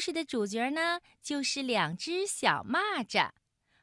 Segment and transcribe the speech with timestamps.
[0.00, 3.32] 故事的主角呢，就是两只小蚂蚱。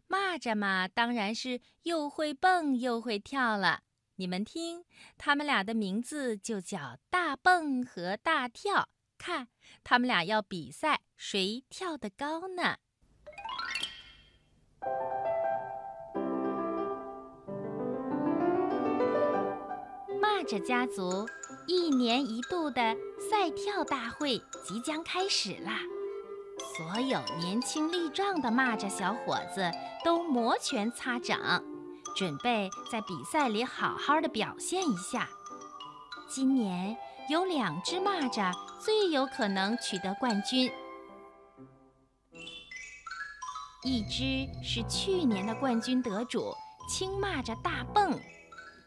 [0.09, 3.81] 蚂蚱嘛，当然是又会蹦又会跳了。
[4.15, 4.83] 你们听，
[5.15, 8.89] 他们俩的名字就叫大蹦和大跳。
[9.19, 9.49] 看，
[9.83, 12.77] 他们俩要比赛谁跳得高呢？
[20.19, 21.27] 蚂蚱家族
[21.67, 22.95] 一年一度的
[23.29, 25.81] 赛跳大会即将开始啦！
[26.77, 29.71] 所有年轻力壮的蚂蚱小伙子
[30.05, 31.63] 都摩拳擦掌，
[32.15, 35.27] 准备在比赛里好好的表现一下。
[36.29, 36.95] 今年
[37.29, 40.71] 有两只蚂蚱最有可能取得冠军，
[43.83, 46.53] 一只是去年的冠军得主
[46.87, 48.19] 青蚂蚱大蹦。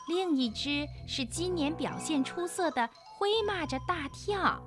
[0.08, 4.62] 另一只是今年表现出色的灰蚂蚱大跳，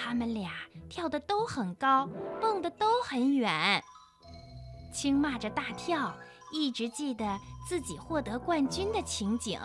[0.00, 0.52] 他们俩
[0.88, 2.08] 跳得都很高，
[2.40, 3.82] 蹦得都很远。
[4.92, 6.16] 青蚂蚱大跳
[6.52, 9.60] 一直记得自己获得冠军的情景，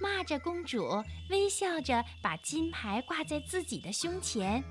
[0.00, 4.62] 蚂蚱公主微笑着把金牌挂在自己的胸前，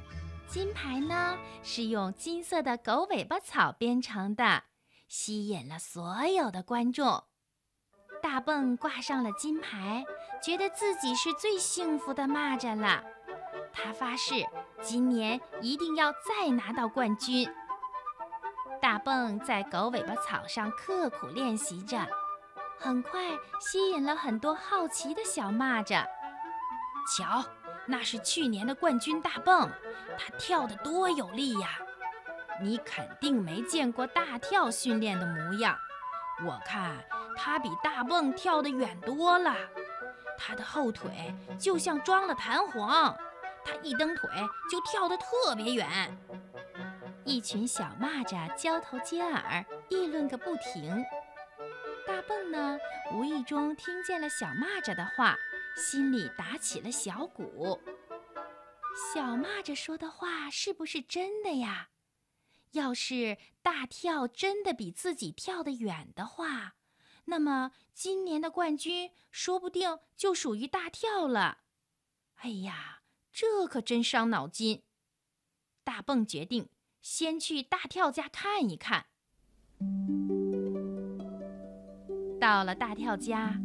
[0.47, 4.63] 金牌呢是用金色的狗尾巴草编成的，
[5.07, 7.23] 吸引了所有的观众。
[8.21, 10.05] 大蹦挂上了金牌，
[10.41, 13.03] 觉得自己是最幸福的蚂蚱了。
[13.75, 14.45] 他发誓，
[14.83, 17.49] 今年一定要再拿到冠军。
[18.81, 22.05] 大蹦在狗尾巴草上刻苦练习着，
[22.77, 23.21] 很快
[23.61, 26.05] 吸引了很多好奇的小蚂蚱。
[27.17, 27.43] 瞧，
[27.85, 29.69] 那是去年的冠军大蹦，
[30.17, 31.69] 他跳得多有力呀！
[32.61, 35.77] 你肯定没见过大跳训练的模样，
[36.45, 36.97] 我看。
[37.35, 39.55] 他比大蹦跳得远多了，
[40.37, 43.17] 他的后腿就像装了弹簧，
[43.65, 44.29] 他一蹬腿
[44.69, 45.87] 就跳得特别远。
[47.25, 51.03] 一群小蚂蚱交头接耳，议论个不停。
[52.05, 52.77] 大蹦呢，
[53.13, 55.37] 无意中听见了小蚂蚱的话，
[55.75, 57.81] 心里打起了小鼓。
[59.13, 61.89] 小蚂蚱说的话是不是真的呀？
[62.71, 66.73] 要是大跳真的比自己跳得远的话，
[67.25, 71.59] 那么今年的冠军说不定就属于大跳了。
[72.37, 73.02] 哎呀，
[73.33, 74.83] 这可真伤脑筋。
[75.83, 76.69] 大蹦决定
[77.01, 79.07] 先去大跳家看一看。
[82.39, 83.59] 到了大跳家，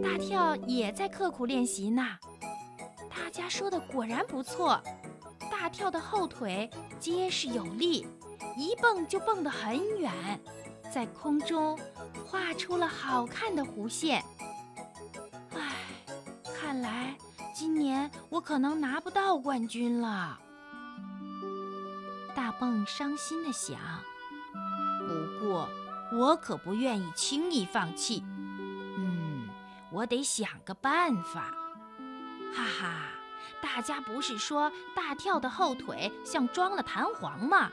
[0.00, 2.16] 大跳也在刻苦练习呢。
[3.10, 4.80] 大家说的果然不错，
[5.50, 8.06] 大跳的后腿结实有力，
[8.56, 10.12] 一蹦就蹦得很远。
[10.92, 11.76] 在空中
[12.24, 14.22] 画出了好看的弧线。
[15.50, 15.74] 唉，
[16.44, 17.16] 看来
[17.58, 20.38] 今年我可能拿不到冠军了。
[22.32, 23.76] 大蹦伤心地想。
[25.00, 25.68] 不过
[26.12, 28.22] 我可不愿意轻易放弃。
[28.96, 29.48] 嗯，
[29.90, 31.52] 我得想个办法。
[32.54, 32.94] 哈哈，
[33.60, 37.72] 大家不是说大跳的后腿像装了弹簧吗？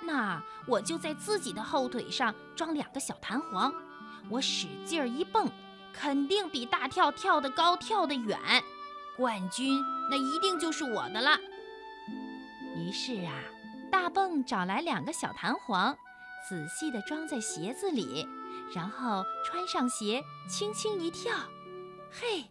[0.00, 3.72] 那我就在自己的后腿上装两个小弹簧，
[4.28, 5.48] 我使劲儿一蹦，
[5.92, 8.36] 肯定比大跳跳得高、跳得远，
[9.16, 9.80] 冠军
[10.10, 11.38] 那一定就是我的了。
[12.76, 13.34] 于是啊，
[13.90, 15.96] 大蹦找来两个小弹簧，
[16.48, 18.26] 仔细地装在鞋子里，
[18.74, 21.34] 然后穿上鞋，轻轻一跳，
[22.10, 22.44] 嘿，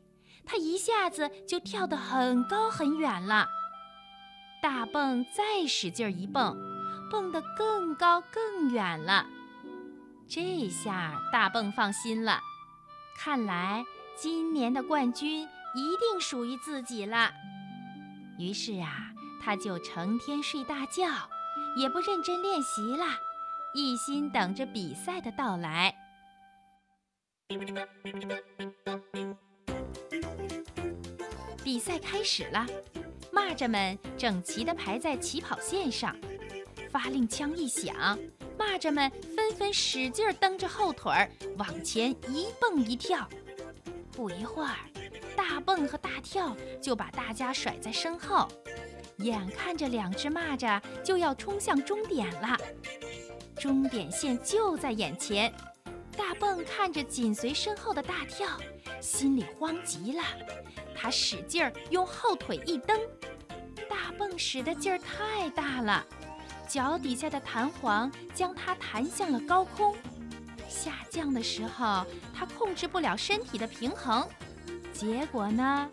[0.45, 3.47] 他一下子就跳得很高很远了。
[4.61, 6.57] 大蹦再使劲一蹦。
[7.11, 9.25] 蹦得更高更远了，
[10.29, 12.39] 这下大蹦放心了。
[13.17, 13.83] 看来
[14.15, 17.31] 今年的冠军一定属于自己了。
[18.37, 19.11] 于是啊，
[19.41, 21.29] 他就成天睡大觉，
[21.77, 23.05] 也不认真练习了，
[23.73, 25.95] 一心等着比赛的到来。
[31.63, 32.65] 比赛开始了，
[33.31, 36.15] 蚂蚱们整齐地排在起跑线上。
[36.89, 38.19] 发令枪一响，
[38.57, 43.25] 蚂蚱们纷纷使劲蹬着后腿儿往前一蹦一跳。
[44.11, 44.75] 不一会儿，
[45.41, 48.47] 大蹦和大跳就把大家甩在身后。
[49.17, 52.55] 眼看着两只蚂蚱就要冲向终点了，
[53.59, 55.51] 终点线就在眼前。
[56.15, 58.47] 大蹦看着紧随身后的大跳，
[59.01, 60.23] 心里慌极了。
[60.95, 62.99] 他使劲儿用后腿一蹬，
[63.89, 66.05] 大蹦使的劲儿太大了。
[66.67, 69.95] 脚底下的弹簧将它弹向了高空，
[70.69, 74.25] 下降的时候，它控制不了身体的平衡，
[75.01, 75.89] 结果呢，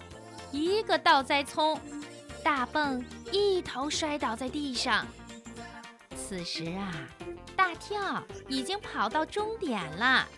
[0.52, 1.80] 一个倒栽葱，
[2.44, 3.02] 大蹦
[3.32, 5.06] 一头摔倒在地上，
[6.14, 6.92] 此时啊，
[7.56, 10.28] 大跳已经跑到终点了。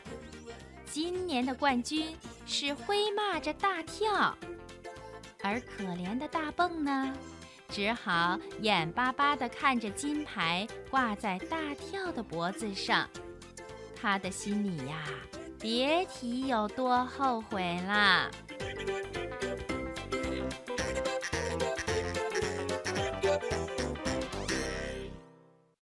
[0.84, 4.38] 今年的冠军是灰蚂蚱大跳，
[5.42, 7.12] 而可怜的大蹦呢，
[7.70, 13.10] 只好眼巴巴地看着金牌挂在大跳的脖子上。
[14.00, 15.08] 他的心里呀，
[15.58, 18.30] 别提有多后悔了。